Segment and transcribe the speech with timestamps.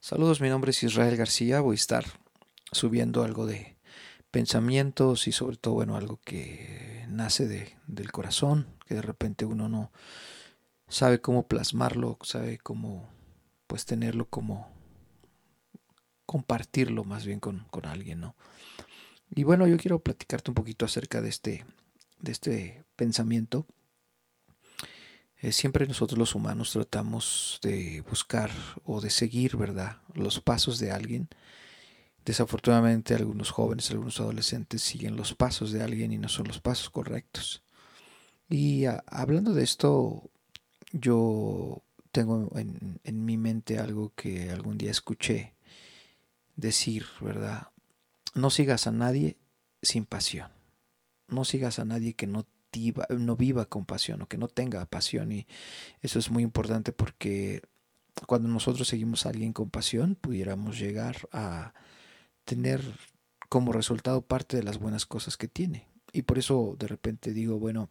[0.00, 1.60] Saludos, mi nombre es Israel García.
[1.60, 2.04] Voy a estar
[2.70, 3.76] subiendo algo de
[4.30, 9.68] pensamientos y sobre todo, bueno, algo que nace de, del corazón, que de repente uno
[9.68, 9.90] no
[10.86, 13.10] sabe cómo plasmarlo, sabe cómo
[13.66, 14.70] pues tenerlo como
[16.26, 18.36] compartirlo más bien con, con alguien, ¿no?
[19.30, 21.66] Y bueno, yo quiero platicarte un poquito acerca de este,
[22.20, 23.66] de este pensamiento
[25.40, 28.50] eh, siempre nosotros los humanos tratamos de buscar
[28.84, 31.28] o de seguir, ¿verdad?, los pasos de alguien.
[32.24, 36.90] Desafortunadamente algunos jóvenes, algunos adolescentes siguen los pasos de alguien y no son los pasos
[36.90, 37.62] correctos.
[38.50, 40.28] Y hablando de esto,
[40.92, 45.54] yo tengo en, en mi mente algo que algún día escuché
[46.56, 47.68] decir, ¿verdad?
[48.34, 49.36] No sigas a nadie
[49.82, 50.50] sin pasión.
[51.28, 52.46] No sigas a nadie que no
[53.10, 55.32] no viva con pasión o que no tenga pasión.
[55.32, 55.46] Y
[56.02, 57.62] eso es muy importante porque
[58.26, 61.72] cuando nosotros seguimos a alguien con pasión, pudiéramos llegar a
[62.44, 62.82] tener
[63.48, 65.86] como resultado parte de las buenas cosas que tiene.
[66.12, 67.88] Y por eso de repente digo, bueno,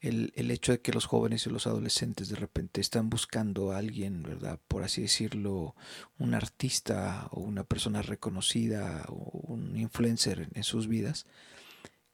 [0.00, 3.78] el, el, hecho de que los jóvenes y los adolescentes de repente están buscando a
[3.78, 4.60] alguien, ¿verdad?
[4.68, 5.74] Por así decirlo,
[6.18, 11.26] un artista o una persona reconocida o un influencer en sus vidas,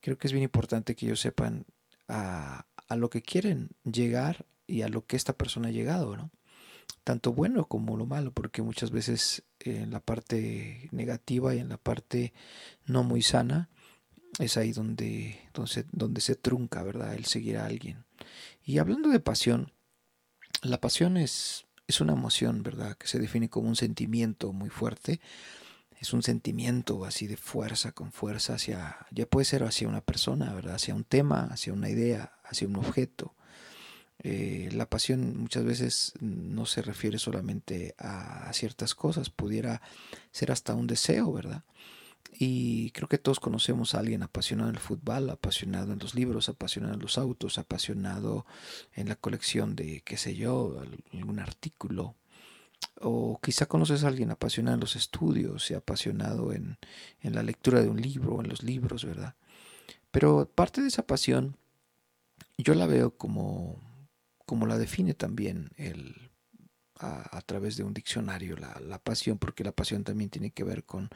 [0.01, 1.65] creo que es bien importante que ellos sepan
[2.07, 6.31] a, a, lo que quieren llegar y a lo que esta persona ha llegado, ¿no?
[7.03, 11.77] Tanto bueno como lo malo, porque muchas veces en la parte negativa y en la
[11.77, 12.33] parte
[12.85, 13.69] no muy sana
[14.39, 17.13] es ahí donde, donde, donde se trunca, ¿verdad?
[17.15, 18.05] El seguir a alguien.
[18.63, 19.71] Y hablando de pasión,
[20.61, 22.97] la pasión es, es una emoción, ¿verdad?
[22.97, 25.19] Que se define como un sentimiento muy fuerte
[26.01, 30.51] es un sentimiento así de fuerza, con fuerza hacia, ya puede ser hacia una persona,
[30.51, 30.73] ¿verdad?
[30.73, 33.35] Hacia un tema, hacia una idea, hacia un objeto.
[34.23, 39.83] Eh, la pasión muchas veces no se refiere solamente a, ciertas cosas, pudiera
[40.31, 41.65] ser hasta un deseo, ¿verdad?
[42.33, 46.49] Y creo que todos conocemos a alguien apasionado en el fútbol, apasionado en los libros,
[46.49, 48.47] apasionado en los autos, apasionado
[48.95, 50.81] en la colección de, qué sé yo,
[51.13, 52.15] algún artículo,
[53.01, 56.77] o quizá conoces a alguien apasionado en los estudios y apasionado en,
[57.21, 59.35] en la lectura de un libro o en los libros, ¿verdad?
[60.11, 61.57] Pero parte de esa pasión
[62.57, 63.79] yo la veo como,
[64.45, 66.31] como la define también el,
[66.99, 70.83] a, través de un diccionario, la, la, pasión, porque la pasión también tiene que ver
[70.83, 71.09] con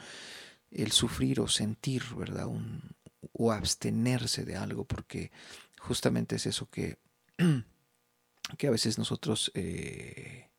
[0.72, 2.48] el sufrir o sentir, ¿verdad?
[2.48, 2.82] Un,
[3.34, 5.32] o abstenerse de algo, porque
[5.80, 6.98] justamente es eso que,
[8.58, 10.50] que a veces nosotros eh,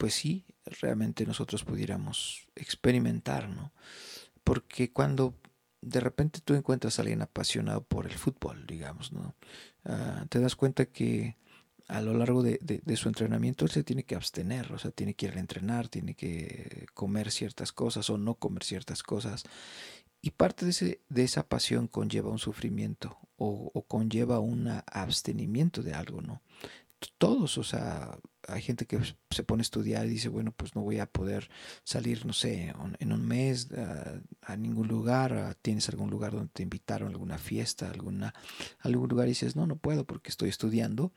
[0.00, 3.70] pues sí, realmente nosotros pudiéramos experimentar, ¿no?
[4.44, 5.34] Porque cuando
[5.82, 9.34] de repente tú encuentras a alguien apasionado por el fútbol, digamos, ¿no?
[9.84, 11.36] Uh, te das cuenta que
[11.86, 14.90] a lo largo de, de, de, su entrenamiento él se tiene que abstener, o sea,
[14.90, 19.44] tiene que ir a entrenar, tiene que comer ciertas cosas o no comer ciertas cosas.
[20.22, 25.82] Y parte de, ese, de esa pasión conlleva un sufrimiento o, o conlleva un abstenimiento
[25.82, 26.40] de algo, ¿no?
[27.18, 28.18] todos, o sea,
[28.50, 28.98] hay gente que
[29.30, 31.50] se pone a estudiar y dice, bueno, pues no voy a poder
[31.84, 36.50] salir, no sé, en un mes a, a ningún lugar, a, tienes algún lugar donde
[36.52, 38.34] te invitaron alguna fiesta, alguna,
[38.80, 41.12] algún lugar y dices, no, no puedo porque estoy estudiando,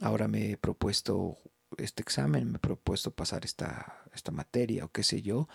[0.00, 1.38] ahora me he propuesto
[1.78, 5.48] este examen, me he propuesto pasar esta, esta materia o qué sé yo,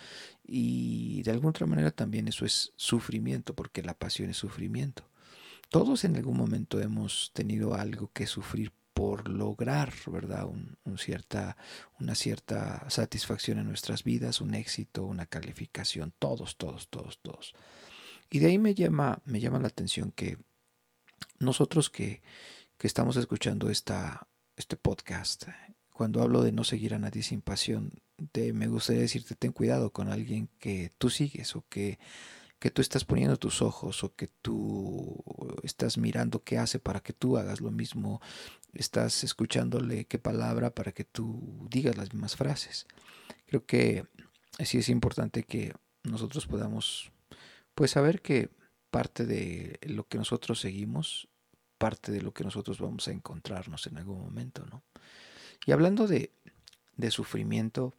[0.43, 5.09] y de alguna otra manera también eso es sufrimiento, porque la pasión es sufrimiento.
[5.69, 10.47] Todos en algún momento hemos tenido algo que sufrir por lograr, ¿verdad?
[11.99, 17.53] Una cierta satisfacción en nuestras vidas, un éxito, una calificación, todos, todos, todos, todos.
[18.31, 20.37] Y de ahí me llama, me llama la atención que
[21.39, 22.21] nosotros que,
[22.77, 25.49] que estamos escuchando esta, este podcast,
[25.91, 27.91] cuando hablo de no seguir a nadie sin pasión,
[28.31, 31.99] te, me gustaría decirte, ten cuidado con alguien que tú sigues o que
[32.59, 35.23] que tú estás poniendo tus ojos o que tú
[35.61, 38.21] estás mirando qué hace para que tú hagas lo mismo,
[38.75, 42.85] estás escuchándole qué palabra para que tú digas las mismas frases.
[43.47, 44.05] Creo que
[44.63, 45.73] sí es importante que
[46.03, 47.11] nosotros podamos
[47.73, 48.49] pues saber que
[48.91, 51.27] parte de lo que nosotros seguimos,
[51.77, 54.83] parte de lo que nosotros vamos a encontrarnos en algún momento, ¿no?
[55.65, 56.31] Y hablando de,
[56.95, 57.93] de sufrimiento,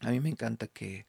[0.00, 1.06] a mí me encanta que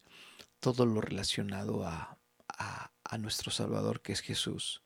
[0.60, 2.18] todo lo relacionado a,
[2.48, 4.82] a, a nuestro Salvador, que es Jesús,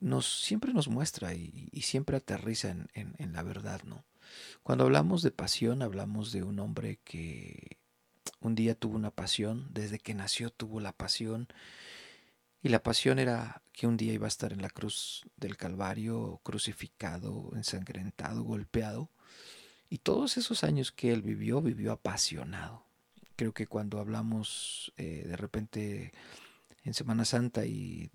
[0.00, 4.04] nos, siempre nos muestra y, siempre aterriza en, la verdad, ¿no?
[4.62, 7.78] Cuando hablamos de pasión, hablamos de un hombre que
[8.40, 11.48] un día tuvo una pasión, desde que nació tuvo la pasión,
[12.62, 16.40] y la pasión era que un día iba a estar en la cruz del Calvario,
[16.42, 19.10] crucificado, ensangrentado, golpeado,
[19.88, 22.88] y todos esos años que él vivió, vivió apasionado,
[23.38, 26.12] Creo que cuando hablamos eh, de repente
[26.82, 28.10] en Semana Santa y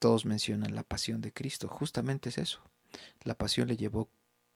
[0.00, 2.60] todos mencionan la pasión de Cristo, justamente es eso.
[3.22, 4.10] La pasión le llevó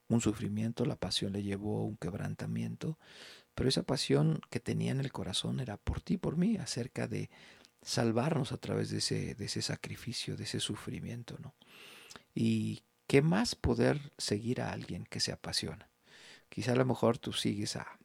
[0.09, 2.99] un sufrimiento, la pasión le llevó un quebrantamiento,
[3.55, 7.31] pero esa pasión que tenía en el corazón era por ti, por mí, acerca de
[7.83, 11.55] salvarnos a través de ese, de ese sacrificio, de ese sufrimiento, ¿no?
[12.35, 15.91] Y qué más poder seguir a alguien que se apasiona.
[16.49, 17.99] Quizá a lo mejor tú sigues a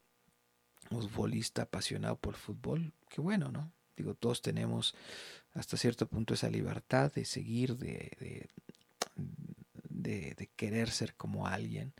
[0.90, 3.72] un futbolista apasionado por el fútbol, qué bueno, ¿no?
[3.96, 4.94] Digo, todos tenemos
[5.54, 8.48] hasta cierto punto esa libertad de seguir, de,
[9.88, 11.92] de, querer ser como alguien,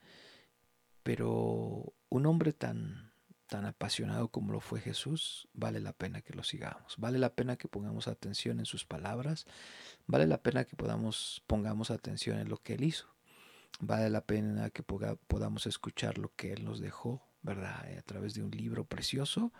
[1.02, 3.10] pero un hombre tan
[3.50, 6.94] tan apasionado como lo fue Jesús, vale la pena que lo sigamos.
[6.98, 9.44] Vale la pena que pongamos atención en sus palabras.
[10.06, 13.08] Vale la pena que podamos, pongamos atención en lo que Él hizo.
[13.80, 17.86] Vale la pena que podamos escuchar lo que Él nos dejó, ¿verdad?
[17.98, 19.52] A través de un libro precioso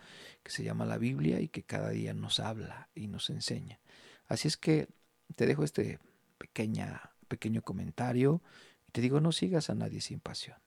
[0.43, 3.81] que se llama la Biblia y que cada día nos habla y nos enseña.
[4.27, 4.89] Así es que
[5.37, 5.99] te dejo este
[6.39, 8.43] pequeña, pequeño comentario
[8.89, 10.59] y te digo, no sigas a nadie sin pasión.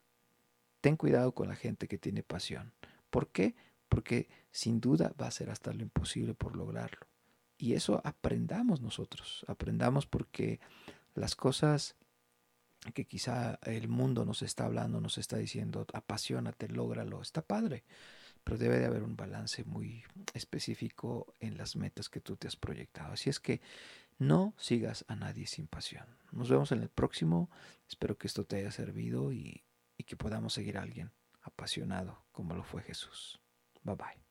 [0.80, 2.72] Ten cuidado con la gente que tiene pasión
[3.14, 3.54] ¿Por qué?
[3.88, 7.06] Porque sin duda va a ser hasta lo imposible por lograrlo.
[7.56, 10.58] Y eso aprendamos nosotros, aprendamos porque
[11.14, 11.94] las cosas
[12.92, 17.84] que quizá el mundo nos está hablando, nos está diciendo, apasionate, lógralo, está padre,
[18.42, 20.04] pero debe de haber un balance muy
[20.34, 23.12] específico en las metas que tú te has proyectado.
[23.12, 23.60] Así es que
[24.18, 26.06] no sigas a nadie sin pasión.
[26.30, 27.50] Nos vemos en el próximo,
[27.88, 29.64] espero que esto te haya servido y,
[29.96, 33.40] y que podamos seguir a alguien apasionado como lo fue Jesús.
[33.82, 34.23] Bye bye.